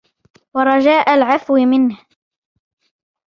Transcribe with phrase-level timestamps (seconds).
[0.53, 1.97] وَرَجَاءَ الْعَفْوِ عَنْهُ